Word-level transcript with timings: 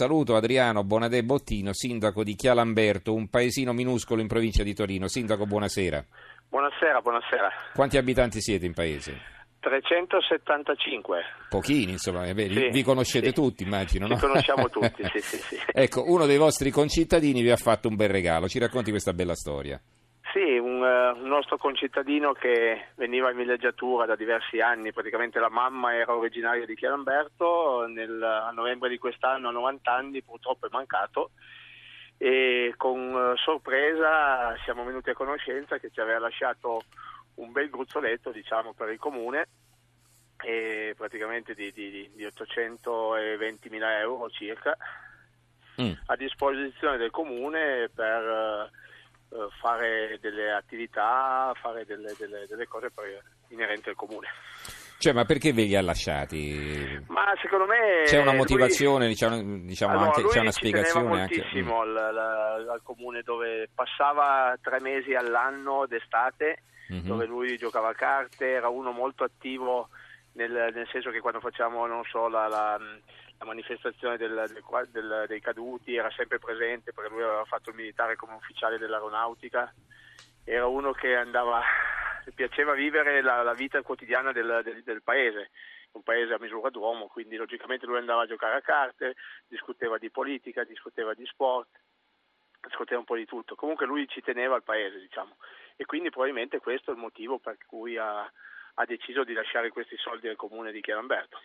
Saluto 0.00 0.34
Adriano 0.34 0.82
Bonadè 0.82 1.20
Bottino, 1.20 1.74
sindaco 1.74 2.24
di 2.24 2.34
Chialamberto, 2.34 3.12
un 3.12 3.28
paesino 3.28 3.74
minuscolo 3.74 4.22
in 4.22 4.28
provincia 4.28 4.62
di 4.62 4.72
Torino. 4.72 5.08
Sindaco, 5.08 5.44
buonasera. 5.44 6.02
Buonasera, 6.48 7.02
buonasera. 7.02 7.50
Quanti 7.74 7.98
abitanti 7.98 8.40
siete 8.40 8.64
in 8.64 8.72
paese? 8.72 9.20
375. 9.60 11.20
Pochini, 11.50 11.92
insomma, 11.92 12.24
eh, 12.24 12.32
beh, 12.32 12.48
Sì, 12.48 12.68
vi 12.70 12.82
conoscete 12.82 13.26
sì. 13.26 13.32
tutti, 13.34 13.62
immagino, 13.62 14.06
Ci 14.06 14.12
no? 14.14 14.18
conosciamo 14.18 14.70
tutti, 14.70 15.04
sì, 15.12 15.20
sì, 15.20 15.36
sì. 15.36 15.58
ecco, 15.70 16.10
uno 16.10 16.24
dei 16.24 16.38
vostri 16.38 16.70
concittadini 16.70 17.42
vi 17.42 17.50
ha 17.50 17.56
fatto 17.56 17.88
un 17.88 17.96
bel 17.96 18.08
regalo. 18.08 18.48
Ci 18.48 18.58
racconti 18.58 18.88
questa 18.88 19.12
bella 19.12 19.34
storia? 19.34 19.78
Sì, 20.32 20.58
un, 20.58 20.84
eh, 20.84 21.10
un 21.10 21.28
nostro 21.28 21.58
concittadino 21.58 22.32
che 22.32 22.88
veniva 22.94 23.30
in 23.30 23.36
villeggiatura 23.36 24.06
da 24.06 24.14
diversi 24.14 24.60
anni, 24.60 24.92
praticamente 24.92 25.40
la 25.40 25.48
mamma 25.48 25.94
era 25.94 26.14
originaria 26.14 26.64
di 26.64 26.76
Chiaramberto, 26.76 27.86
nel, 27.88 28.22
a 28.22 28.50
novembre 28.50 28.88
di 28.88 28.98
quest'anno 28.98 29.48
a 29.48 29.52
90 29.52 29.92
anni 29.92 30.22
purtroppo 30.22 30.66
è 30.66 30.70
mancato. 30.70 31.30
E 32.16 32.74
con 32.76 32.98
eh, 32.98 33.36
sorpresa 33.38 34.54
siamo 34.64 34.84
venuti 34.84 35.10
a 35.10 35.14
conoscenza 35.14 35.78
che 35.78 35.90
ci 35.90 36.00
aveva 36.00 36.18
lasciato 36.18 36.82
un 37.36 37.50
bel 37.50 37.70
gruzzoletto 37.70 38.30
diciamo 38.30 38.72
per 38.72 38.90
il 38.90 38.98
comune. 38.98 39.48
E 40.42 40.94
praticamente 40.96 41.54
di, 41.54 41.72
di, 41.72 42.10
di 42.14 42.24
820 42.24 43.68
mila 43.68 43.98
euro 43.98 44.30
circa 44.30 44.76
Mm. 45.80 45.92
a 46.06 46.16
disposizione 46.16 46.98
del 46.98 47.10
comune 47.10 47.88
per 47.94 48.22
eh, 48.22 48.70
fare 49.60 50.18
delle 50.20 50.52
attività, 50.52 51.52
fare 51.60 51.84
delle, 51.86 52.14
delle- 52.18 52.46
delle 52.48 52.66
cose 52.66 52.90
inerenti 53.48 53.88
al 53.88 53.94
comune. 53.94 54.26
Cioè, 54.98 55.14
ma 55.14 55.24
perché 55.24 55.52
ve 55.54 55.62
li 55.62 55.74
ha 55.74 55.80
lasciati? 55.82 57.02
Ma 57.08 57.32
secondo 57.40 57.64
me 57.66 58.02
C'è 58.04 58.18
una 58.20 58.30
lui- 58.32 58.40
motivazione, 58.40 59.06
diciamo, 59.08 59.40
diciamo 59.64 59.92
Allora, 59.92 60.06
anche, 60.08 60.20
lui 60.20 60.30
c'è 60.30 60.40
una 60.40 60.50
spiegazione 60.50 61.20
anche. 61.22 61.34
mm. 61.36 61.38
moltissimo 61.38 61.80
al, 61.80 61.96
al- 61.96 62.68
al 62.68 62.80
comune 62.82 63.22
dove 63.22 63.70
passava 63.74 64.54
tre 64.60 64.78
mesi 64.82 65.14
all'anno 65.14 65.86
d'estate, 65.86 66.64
Mhm. 66.88 67.06
dove 67.06 67.24
lui 67.24 67.56
giocava 67.56 67.88
a 67.90 67.94
carte, 67.94 68.50
era 68.50 68.68
uno 68.68 68.90
molto 68.90 69.24
attivo 69.24 69.88
nel, 70.32 70.70
nel 70.72 70.88
senso 70.88 71.10
che 71.10 71.20
quando 71.20 71.40
facciamo 71.40 71.86
so, 72.04 72.28
la, 72.28 72.46
la- 72.48 72.78
la 72.78 73.44
manifestazione 73.46 74.16
del- 74.16 74.46
del 74.52 74.62
del- 74.90 75.24
dei 75.26 75.40
caduti 75.40 75.96
era 75.96 76.10
sempre 76.10 76.38
presente 76.38 76.92
perché 76.92 77.10
lui 77.10 77.22
aveva 77.22 77.44
fatto 77.44 77.70
il 77.70 77.76
militare 77.76 78.14
come 78.16 78.34
ufficiale 78.34 78.78
dell'aeronautica, 78.78 79.72
era 80.44 80.66
uno 80.66 80.92
che 80.92 81.16
andava, 81.16 81.62
piaceva 82.34 82.74
vivere 82.74 83.22
la, 83.22 83.42
la 83.42 83.54
vita 83.54 83.80
quotidiana 83.82 84.32
del- 84.32 84.82
del 84.84 85.02
paese, 85.02 85.50
un 85.92 86.02
paese 86.02 86.34
a 86.34 86.38
misura 86.38 86.70
d'uomo, 86.70 87.06
quindi 87.08 87.36
logicamente 87.36 87.86
lui 87.86 87.96
andava 87.98 88.22
a 88.22 88.26
giocare 88.26 88.56
a 88.56 88.60
carte, 88.60 89.16
discuteva 89.48 89.98
di 89.98 90.10
politica, 90.10 90.62
discuteva 90.64 91.14
di 91.14 91.24
sport, 91.26 91.68
discuteva 92.60 93.00
un 93.00 93.06
po' 93.06 93.16
di 93.16 93.24
tutto. 93.26 93.54
Comunque 93.54 93.86
lui 93.86 94.06
ci 94.06 94.20
teneva 94.20 94.54
al 94.54 94.62
paese, 94.62 95.00
diciamo, 95.00 95.36
e 95.76 95.86
quindi 95.86 96.10
probabilmente 96.10 96.60
questo 96.60 96.90
è 96.90 96.94
il 96.94 97.00
motivo 97.00 97.38
per 97.38 97.56
cui 97.66 97.96
ha, 97.96 98.30
ha 98.74 98.84
deciso 98.86 99.24
di 99.24 99.32
lasciare 99.32 99.70
questi 99.70 99.96
soldi 99.98 100.28
al 100.28 100.36
comune 100.36 100.72
di 100.72 100.80
Chiaramberto. 100.80 101.38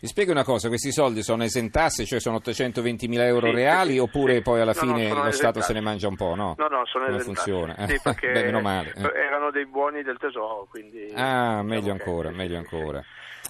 Mi 0.00 0.08
spieghi 0.08 0.30
una 0.30 0.44
cosa, 0.44 0.68
questi 0.68 0.92
soldi 0.92 1.22
sono 1.22 1.42
esentasse, 1.42 2.04
cioè 2.06 2.20
sono 2.20 2.36
820 2.36 3.08
mila 3.08 3.24
euro 3.26 3.48
Sì, 3.48 3.54
reali 3.54 3.92
sì, 3.94 3.98
oppure 3.98 4.36
sì. 4.36 4.42
poi 4.42 4.60
alla 4.60 4.72
No, 4.74 4.80
no, 4.86 4.94
fine 4.94 5.08
sono 5.08 5.24
lo 5.24 5.30
Stato 5.30 5.58
esentasse. 5.58 5.66
se 5.66 5.72
ne 5.72 5.80
mangia 5.80 6.08
un 6.08 6.16
po', 6.16 6.34
no? 6.34 6.54
No, 6.56 6.68
no, 6.68 6.86
sono 6.86 7.04
Come 7.06 7.16
esentati. 7.18 7.50
funziona? 7.50 7.76
Eh, 7.86 7.98
beh, 8.32 8.42
meno 8.44 8.60
male. 8.60 8.92
eh. 8.96 9.18
erano 9.18 9.50
dei 9.50 9.66
buoni 9.66 10.02
del 10.02 10.16
tesoro, 10.18 10.66
quindi... 10.70 11.04
Ah, 11.14 11.60
diciamo 11.60 11.62
meglio 11.64 11.84
che- 11.84 11.90
ancora, 11.90 12.30
meglio 12.30 12.56
ancora. 12.58 13.02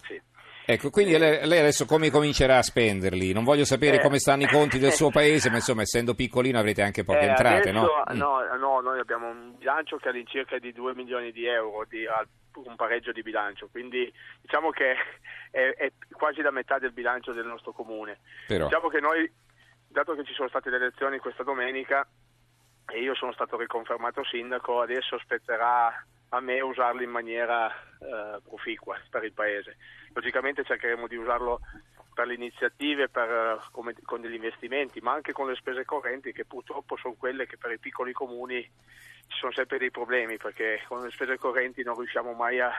sì. 0.06 0.20
Ecco, 0.70 0.90
quindi 0.90 1.16
lei, 1.16 1.46
lei 1.46 1.60
adesso 1.60 1.86
come 1.86 2.10
comincerà 2.10 2.58
a 2.58 2.62
spenderli? 2.62 3.32
Non 3.32 3.42
voglio 3.42 3.64
sapere 3.64 3.96
Eh. 3.96 4.00
come 4.02 4.18
stanno 4.18 4.42
i 4.42 4.48
conti 4.48 4.78
del 4.78 4.92
suo 4.92 5.08
paese, 5.10 5.48
ma 5.48 5.56
insomma, 5.56 5.80
essendo 5.80 6.12
piccolino 6.14 6.58
avrete 6.58 6.82
anche 6.82 7.04
poche 7.04 7.20
Eh, 7.20 7.28
entrate, 7.28 7.70
adesso- 7.70 7.86
no? 7.86 8.12
Mm. 8.12 8.16
no? 8.18 8.56
no, 8.58 8.80
noi 8.80 8.98
abbiamo 9.00 9.28
un 9.30 9.54
bilancio 9.56 9.96
che 9.96 10.08
è 10.08 10.10
all'incirca 10.10 10.58
di 10.58 10.72
2 10.74 10.94
milioni 10.94 11.32
di 11.32 11.46
euro, 11.46 11.86
di, 11.88 12.06
al- 12.06 12.28
un 12.64 12.76
pareggio 12.76 13.12
di 13.12 13.22
bilancio, 13.22 13.68
quindi 13.70 14.12
diciamo 14.40 14.70
che 14.70 14.94
è, 15.50 15.74
è 15.76 15.92
quasi 16.12 16.40
la 16.42 16.50
metà 16.50 16.78
del 16.78 16.92
bilancio 16.92 17.32
del 17.32 17.46
nostro 17.46 17.72
comune. 17.72 18.18
Però, 18.46 18.66
Diciamo 18.66 18.88
che 18.88 19.00
noi, 19.00 19.30
dato 19.86 20.14
che 20.14 20.24
ci 20.24 20.34
sono 20.34 20.48
state 20.48 20.70
le 20.70 20.76
elezioni 20.76 21.18
questa 21.18 21.42
domenica 21.42 22.06
e 22.90 23.00
io 23.00 23.14
sono 23.14 23.32
stato 23.32 23.56
riconfermato 23.56 24.24
sindaco, 24.24 24.80
adesso 24.80 25.18
spetterà 25.18 26.04
a 26.30 26.40
me 26.40 26.60
usarli 26.60 27.04
in 27.04 27.10
maniera 27.10 27.70
eh, 27.70 28.40
proficua 28.46 28.98
per 29.10 29.24
il 29.24 29.32
Paese. 29.32 29.76
Logicamente 30.12 30.64
cercheremo 30.64 31.06
di 31.06 31.16
usarlo 31.16 31.60
per 32.18 32.26
le 32.26 32.34
iniziative, 32.34 33.08
per, 33.08 33.30
eh, 33.30 33.58
come- 33.70 33.94
con 34.02 34.20
degli 34.20 34.34
investimenti, 34.34 34.98
ma 35.00 35.12
anche 35.12 35.30
con 35.32 35.46
le 35.46 35.54
spese 35.54 35.84
correnti 35.84 36.32
che 36.32 36.44
purtroppo 36.44 36.96
sono 36.96 37.14
quelle 37.16 37.46
che 37.46 37.56
per 37.56 37.70
i 37.70 37.78
piccoli 37.78 38.12
comuni 38.12 38.60
ci 38.60 39.38
sono 39.38 39.52
sempre 39.52 39.78
dei 39.78 39.92
problemi 39.92 40.36
perché 40.36 40.82
con 40.88 41.00
le 41.04 41.10
spese 41.12 41.38
correnti 41.38 41.84
non 41.84 41.96
riusciamo 41.96 42.32
mai 42.32 42.58
a, 42.58 42.70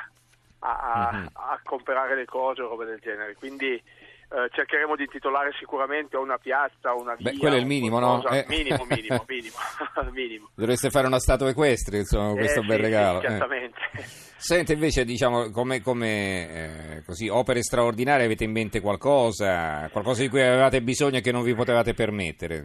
a- 0.60 1.08
a- 1.08 1.12
Mhm. 1.14 1.30
a 1.36 1.60
comprare 1.64 2.16
le 2.16 2.26
cose 2.26 2.64
o 2.64 2.68
robe 2.68 2.84
del 2.84 3.00
genere. 3.00 3.36
Quindi 3.36 3.82
eh, 4.32 4.48
cercheremo 4.52 4.96
di 4.96 5.08
titolare 5.08 5.52
sicuramente 5.58 6.16
una 6.18 6.38
piazza, 6.38 6.94
una 6.94 7.16
via. 7.16 7.32
Beh, 7.32 7.38
quello 7.38 7.56
è 7.56 7.60
il 7.60 7.66
minimo, 7.66 8.00
no? 8.00 8.24
Eh. 8.28 8.46
Minimo, 8.48 8.86
minimo, 8.88 9.24
minimo, 9.28 9.56
minimo. 10.12 10.50
dovreste 10.56 10.90
fare 10.90 11.08
una 11.08 11.20
statua 11.20 11.50
equestre, 11.50 12.00
insomma, 12.00 12.28
con 12.28 12.38
questo 12.38 12.62
Eh, 12.62 12.66
bel 12.66 12.78
sì, 12.78 12.84
sì, 12.84 12.90
regalo. 12.90 13.18
eh. 13.20 13.22
certamente. 13.28 13.80
Sente 14.38 14.74
invece, 14.74 15.04
diciamo, 15.04 15.50
come, 15.52 15.82
come, 15.82 16.96
eh, 16.98 17.04
così, 17.06 17.28
opere 17.28 17.62
straordinarie 17.62 18.26
avete 18.26 18.46
in 18.46 18.52
mente 18.52 18.80
qualcosa, 18.80 19.90
qualcosa 19.92 20.22
di 20.22 20.30
cui 20.30 20.42
avevate 20.42 20.82
bisogno 20.82 21.18
e 21.18 21.22
che 21.22 21.32
non 21.32 21.44
vi 21.44 21.54
potevate 21.54 21.94
permettere? 21.94 22.64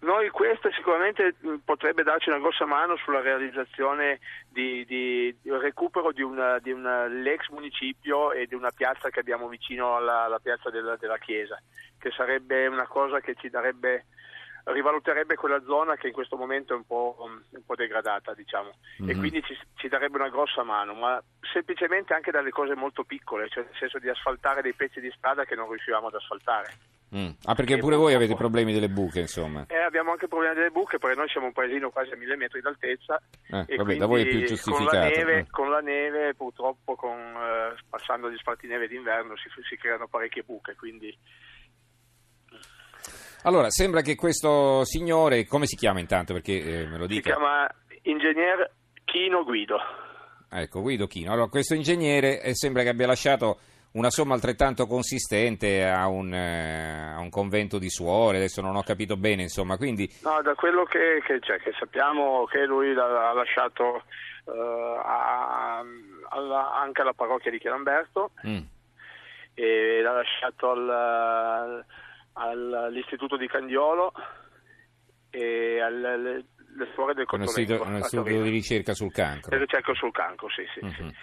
Noi 0.00 0.28
questo 0.30 0.70
sicuramente 0.72 1.34
mh, 1.40 1.56
potrebbe 1.64 2.04
darci 2.04 2.28
una 2.28 2.38
grossa 2.38 2.64
mano 2.66 2.96
sulla 2.96 3.20
realizzazione 3.20 4.20
di, 4.48 4.84
di- 4.86 5.36
di 5.42 5.50
recupero 5.50 6.12
di, 6.12 6.22
una- 6.22 6.58
di 6.60 6.70
una- 6.70 7.06
l'ex 7.06 7.48
municipio 7.48 8.30
e 8.32 8.46
di 8.46 8.54
una 8.54 8.70
piazza 8.70 9.10
che 9.10 9.18
abbiamo 9.20 9.48
vicino 9.48 9.96
alla, 9.96 10.22
alla 10.22 10.38
piazza 10.38 10.70
della, 10.70 10.96
della 10.96 11.18
chiesa, 11.18 11.60
che 11.98 12.10
sarebbe 12.12 12.66
una 12.68 12.86
cosa 12.86 13.20
che 13.20 13.34
ci 13.34 13.50
darebbe 13.50 14.06
rivaluterebbe 14.64 15.34
quella 15.34 15.62
zona 15.64 15.96
che 15.96 16.08
in 16.08 16.12
questo 16.12 16.36
momento 16.36 16.74
è 16.74 16.76
un 16.76 16.84
po', 16.84 17.16
un 17.20 17.64
po' 17.64 17.74
degradata, 17.74 18.34
diciamo, 18.34 18.74
e 18.98 19.14
Mhm. 19.14 19.18
quindi 19.18 19.42
ci, 19.42 19.58
ci 19.76 19.88
darebbe 19.88 20.18
una 20.18 20.28
grossa 20.28 20.62
mano, 20.62 20.92
ma 20.92 21.20
semplicemente 21.54 22.12
anche 22.12 22.30
dalle 22.30 22.50
cose 22.50 22.74
molto 22.74 23.02
piccole, 23.04 23.48
cioè 23.48 23.64
nel 23.64 23.74
senso 23.78 23.98
di 23.98 24.10
asfaltare 24.10 24.60
dei 24.60 24.74
pezzi 24.74 25.00
di 25.00 25.10
strada 25.16 25.44
che 25.46 25.54
non 25.54 25.68
riuscivamo 25.70 26.08
ad 26.08 26.14
asfaltare. 26.14 26.68
Mm. 27.16 27.28
Ah, 27.44 27.54
perché 27.54 27.78
pure 27.78 27.96
voi 27.96 28.12
avete 28.12 28.34
problemi 28.34 28.72
delle 28.74 28.90
buche, 28.90 29.20
insomma. 29.20 29.64
Eh, 29.68 29.76
abbiamo 29.78 30.10
anche 30.10 30.24
il 30.24 30.30
problema 30.30 30.52
delle 30.52 30.68
buche 30.70 30.98
perché 30.98 31.16
noi 31.16 31.28
siamo 31.28 31.46
un 31.46 31.52
paesino 31.52 31.88
quasi 31.90 32.10
a 32.12 32.16
mille 32.16 32.36
metri 32.36 32.60
d'altezza 32.60 33.18
Eh, 33.50 33.64
e 33.66 33.76
vabbè, 33.76 33.96
da 33.96 34.04
voi 34.06 34.22
è 34.22 34.26
più 34.26 34.32
quindi 34.44 34.58
con 34.60 34.72
la, 34.72 34.78
giustificato. 34.90 35.16
neve, 35.16 35.38
eh. 35.38 35.46
con 35.50 35.70
la 35.70 35.80
neve 35.80 36.34
purtroppo 36.34 36.94
con, 36.96 37.16
eh, 37.18 37.76
passando 37.88 38.30
gli 38.30 38.36
spartineve 38.36 38.88
d'inverno 38.88 39.36
si, 39.36 39.48
si 39.66 39.76
creano 39.76 40.06
parecchie 40.06 40.42
buche 40.42 40.74
quindi 40.76 41.16
Allora, 43.44 43.70
sembra 43.70 44.00
che 44.02 44.14
questo 44.14 44.84
signore, 44.84 45.46
come 45.46 45.66
si 45.66 45.76
chiama 45.76 46.00
intanto? 46.00 46.32
Perché 46.34 46.82
eh, 46.82 46.86
me 46.86 46.98
lo 46.98 47.06
si 47.08 47.14
dica. 47.14 47.30
chiama 47.34 47.66
ingegner 48.02 48.70
Chino 49.04 49.44
Guido 49.44 49.78
Ecco, 50.50 50.80
Guido 50.80 51.06
Chino. 51.06 51.32
Allora, 51.32 51.48
questo 51.48 51.74
ingegnere 51.74 52.40
eh, 52.42 52.54
sembra 52.54 52.82
che 52.82 52.88
abbia 52.88 53.06
lasciato 53.06 53.58
una 53.98 54.10
somma 54.10 54.34
altrettanto 54.34 54.86
consistente 54.86 55.84
a 55.84 56.06
un, 56.08 56.32
eh, 56.32 57.12
a 57.14 57.18
un 57.18 57.28
convento 57.30 57.78
di 57.78 57.90
suore, 57.90 58.36
adesso 58.38 58.60
non 58.62 58.76
ho 58.76 58.82
capito 58.82 59.16
bene, 59.16 59.42
insomma, 59.42 59.76
quindi 59.76 60.08
no, 60.22 60.40
da 60.42 60.54
quello 60.54 60.84
che, 60.84 61.20
che- 61.26 61.40
cioè, 61.40 61.58
che 61.58 61.72
sappiamo 61.78 62.44
che 62.46 62.64
lui 62.64 62.90
ha 62.98 63.32
lasciato 63.32 64.02
eh, 64.46 65.00
a- 65.04 65.84
alla- 66.30 66.72
anche 66.80 67.02
alla 67.02 67.12
parrocchia 67.12 67.50
di 67.50 67.58
Chiaramberto 67.58 68.30
mm, 68.46 68.58
e 69.54 70.00
l'ha 70.00 70.12
lasciato 70.12 70.70
al- 70.70 71.84
al- 72.34 72.72
all'istituto 72.74 73.36
di 73.36 73.46
Candiolo 73.48 74.12
e 75.30 75.80
alle, 75.80 76.08
alle- 76.08 76.44
le 76.76 76.88
suore 76.94 77.12
del 77.14 77.26
un 77.28 77.38
Cottolengo 77.40 77.60
istituto, 77.60 77.82
un 77.88 77.94
a 77.94 77.98
istituto 77.98 78.22
Torino. 78.22 78.44
di 78.44 78.50
ricerca 78.50 78.94
sul 78.94 79.12
cancro. 79.12 79.58
ricerca 79.58 79.92
sul 79.94 80.12
cancro, 80.12 80.48
sì, 80.50 80.62
sì. 80.72 80.80
sì. 80.96 81.14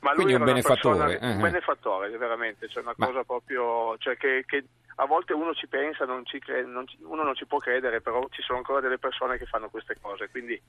Ma 0.00 0.12
lui 0.14 0.24
Quindi 0.24 0.34
era 0.34 0.44
un 0.44 0.50
benefattore, 0.50 0.98
persona- 1.06 1.28
eh, 1.28 1.34
un 1.34 1.40
benefattore, 1.40 2.16
veramente, 2.16 2.68
cioè 2.68 2.82
una 2.82 2.94
Ma- 2.96 3.06
cosa 3.06 3.24
proprio, 3.24 3.96
cioè 3.98 4.16
che, 4.16 4.44
che 4.46 4.64
a 4.96 5.06
volte 5.06 5.32
uno 5.32 5.54
ci 5.54 5.66
pensa, 5.66 6.04
non 6.04 6.24
ci 6.24 6.38
cre- 6.38 6.64
non 6.64 6.86
ci- 6.86 6.98
uno 7.02 7.22
non 7.24 7.34
ci 7.34 7.46
può 7.46 7.58
credere, 7.58 8.00
però 8.00 8.24
ci 8.30 8.42
sono 8.42 8.58
ancora 8.58 8.80
delle 8.80 8.98
persone 8.98 9.38
che 9.38 9.46
fanno 9.46 9.68
queste 9.70 9.96
cose, 10.00 10.28
quindi 10.30 10.60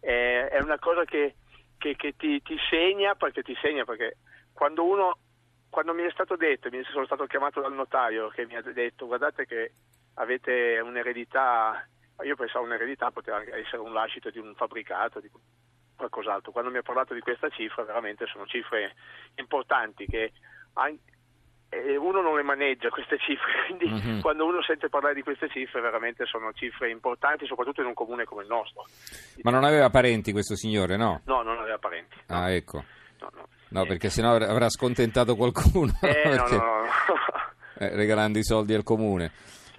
eh, 0.00 0.48
è 0.48 0.60
una 0.60 0.78
cosa 0.78 1.04
che, 1.04 1.36
che- 1.78 1.96
che 1.96 2.14
ti, 2.16 2.42
ti 2.42 2.56
segna, 2.68 3.14
perché 3.14 3.42
ti 3.42 3.56
segna, 3.62 3.84
perché 3.84 4.18
quando 4.52 4.84
uno, 4.84 5.18
quando 5.70 5.94
mi 5.94 6.02
è 6.02 6.10
stato 6.10 6.36
detto, 6.36 6.68
mi 6.70 6.82
sono 6.84 7.06
stato 7.06 7.24
chiamato 7.26 7.60
dal 7.62 7.72
notaio 7.72 8.28
che 8.28 8.44
mi 8.46 8.56
ha 8.56 8.62
detto 8.62 9.06
guardate 9.06 9.46
che 9.46 9.72
avete 10.14 10.80
un'eredità, 10.82 11.86
io 12.22 12.36
pensavo 12.36 12.64
un'eredità 12.64 13.10
poteva 13.10 13.42
essere 13.56 13.78
un 13.78 13.92
lascito 13.92 14.30
di 14.30 14.38
un 14.38 14.54
fabbricato, 14.54 15.20
di 15.20 15.30
qualcos'altro. 15.96 16.52
Quando 16.52 16.70
mi 16.70 16.78
ha 16.78 16.82
parlato 16.82 17.14
di 17.14 17.20
questa 17.20 17.48
cifra, 17.50 17.82
veramente 17.84 18.26
sono 18.26 18.46
cifre 18.46 18.94
importanti 19.36 20.06
che 20.06 20.32
eh, 21.70 21.96
uno 21.96 22.20
non 22.22 22.36
le 22.36 22.42
maneggia 22.42 22.88
queste 22.90 23.18
cifre, 23.18 23.50
quindi 23.66 23.86
Mhm. 23.88 24.20
quando 24.20 24.46
uno 24.46 24.62
sente 24.62 24.88
parlare 24.88 25.14
di 25.14 25.22
queste 25.22 25.48
cifre 25.48 25.80
veramente 25.80 26.24
sono 26.26 26.52
cifre 26.52 26.90
importanti, 26.90 27.46
soprattutto 27.46 27.80
in 27.80 27.88
un 27.88 27.94
comune 27.94 28.24
come 28.24 28.42
il 28.42 28.48
nostro. 28.48 28.84
Ma 29.42 29.50
non 29.50 29.64
aveva 29.64 29.90
parenti 29.90 30.32
questo 30.32 30.54
signore, 30.54 30.96
no? 30.96 31.22
No, 31.24 31.42
non 31.42 31.58
aveva 31.58 31.78
parenti. 31.78 32.16
No, 32.28 32.36
Ah, 32.36 32.50
ecco. 32.52 32.84
no, 33.20 33.30
no. 33.34 33.48
No, 33.68 33.84
perché 33.84 34.10
sennò 34.10 34.34
avr- 34.36 34.48
avrà 34.48 34.68
scontentato 34.70 35.34
qualcuno 35.34 35.92
Eh, 36.02 36.12
perché- 36.22 36.56
no, 36.56 36.64
no, 36.64 36.80
no. 36.82 36.86
eh, 37.78 37.94
regalando 37.96 38.38
i 38.38 38.44
soldi 38.44 38.72
al 38.74 38.84
comune. 38.84 39.32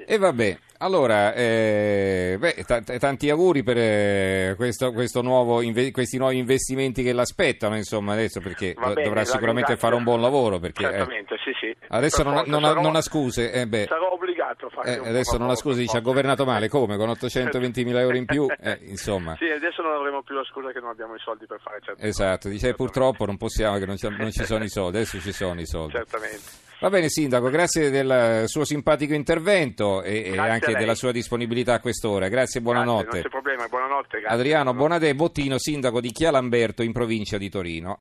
E 0.05 0.17
vabbè, 0.17 0.57
allora, 0.79 1.33
eh, 1.33 2.37
beh, 2.39 2.63
ta- 2.65 2.81
tanti 2.81 3.29
auguri 3.29 3.63
per 3.63 3.77
eh, 3.77 4.53
questo, 4.55 4.91
questo 4.91 5.21
nuovo 5.21 5.61
inve- 5.61 5.91
questi 5.91 6.17
nuovi 6.17 6.37
investimenti 6.37 7.03
che 7.03 7.13
l'aspettano, 7.13 7.75
insomma, 7.75 8.13
adesso, 8.13 8.39
perché 8.39 8.73
do- 8.73 8.93
bene, 8.93 9.03
dovrà 9.03 9.25
sicuramente 9.25 9.75
fare 9.77 9.95
un 9.95 10.03
buon 10.03 10.21
lavoro. 10.21 10.59
Perché, 10.59 10.83
eh, 10.85 10.89
Certamente, 10.89 11.35
sì, 11.43 11.51
sì. 11.59 11.75
adesso 11.89 12.23
non, 12.23 12.43
non 12.45 12.61
sarò- 12.63 12.81
non 12.81 12.95
ha 12.95 13.01
scuse, 13.01 13.51
eh, 13.51 13.85
Sarò 13.87 14.11
obbligato 14.13 14.67
a 14.67 14.69
fare 14.69 14.95
eh, 14.95 15.07
adesso 15.09 15.37
non 15.37 15.49
ha 15.49 15.55
scuse, 15.55 15.79
dice 15.79 15.97
ha 15.97 16.01
governato 16.01 16.45
male, 16.45 16.69
come? 16.69 16.97
Con 16.97 17.09
820.000 17.09 17.99
euro 17.99 18.15
in 18.17 18.25
più, 18.25 18.45
eh, 18.59 18.79
insomma. 18.83 19.35
Sì, 19.37 19.45
adesso 19.49 19.81
non 19.81 19.93
avremo 19.93 20.21
più 20.21 20.35
la 20.35 20.43
scusa 20.43 20.71
che 20.71 20.79
non 20.79 20.89
abbiamo 20.89 21.15
i 21.15 21.19
soldi 21.19 21.45
per 21.45 21.59
fare 21.61 21.79
certe 21.81 22.05
Esatto, 22.05 22.49
dice 22.49 22.69
eh, 22.69 22.73
purtroppo 22.73 23.25
non 23.25 23.37
possiamo 23.37 23.77
che 23.77 23.85
non 23.85 23.97
ci, 23.97 24.07
non 24.09 24.31
ci 24.31 24.43
sono 24.45 24.63
i 24.63 24.69
soldi, 24.69 24.97
adesso 24.97 25.19
ci 25.19 25.31
sono 25.31 25.59
i 25.59 25.65
soldi. 25.65 25.93
Certamente. 25.93 26.65
Va 26.79 26.89
bene 26.89 27.09
Sindaco, 27.09 27.49
grazie 27.49 27.89
del 27.89 28.43
suo 28.47 28.63
simpatico 28.63 29.15
intervento 29.15 30.03
e, 30.03 30.31
e 30.33 30.37
anche 30.37 30.73
della 30.73 30.93
sua 30.93 31.11
disponibilità 31.11 31.73
a 31.73 31.79
quest'ora. 31.79 32.27
Grazie 32.27 32.59
e 32.59 32.63
Grazie, 32.63 32.85
non 32.85 32.85
buonanotte. 32.95 33.21
c'è 33.21 33.29
problema, 33.29 33.67
buonanotte. 33.67 34.19
grazie. 34.19 34.37
Adriano 34.37 34.73
Bonadè 34.75 35.13
Bottino, 35.15 35.57
Sindaco 35.57 35.99
di 35.99 36.11
Chialamberto 36.11 36.83
in 36.83 36.91
provincia 36.91 37.39
di 37.39 37.49
Torino. 37.49 37.95